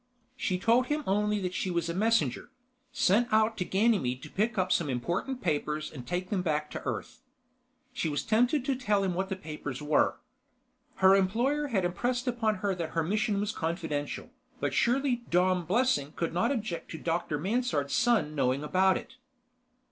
She 0.35 0.57
told 0.57 0.87
him 0.87 1.03
only 1.05 1.39
that 1.41 1.53
she 1.53 1.69
was 1.69 1.87
a 1.87 1.93
messenger, 1.93 2.49
sent 2.91 3.31
out 3.31 3.55
to 3.57 3.63
Ganymede 3.63 4.23
to 4.23 4.31
pick 4.31 4.57
up 4.57 4.71
some 4.71 4.89
important 4.89 5.41
papers 5.43 5.91
and 5.91 6.07
take 6.07 6.31
them 6.31 6.41
back 6.41 6.71
to 6.71 6.81
Earth. 6.87 7.21
She 7.93 8.09
was 8.09 8.23
tempted 8.23 8.65
to 8.65 8.75
tell 8.75 9.03
him 9.03 9.13
what 9.13 9.29
the 9.29 9.35
papers 9.35 9.79
were. 9.79 10.15
Her 10.95 11.15
employer 11.15 11.67
had 11.67 11.85
impressed 11.85 12.25
upon 12.27 12.55
her 12.65 12.73
that 12.73 12.89
her 12.97 13.03
mission 13.03 13.39
was 13.39 13.51
confidential, 13.51 14.31
but 14.59 14.73
surely 14.73 15.17
Dom 15.29 15.65
Blessing 15.67 16.13
could 16.15 16.33
not 16.33 16.49
object 16.51 16.89
to 16.89 16.97
Dr. 16.97 17.37
Mansard's 17.37 17.93
son 17.93 18.33
knowing 18.33 18.63
about 18.63 18.97
it. 18.97 19.17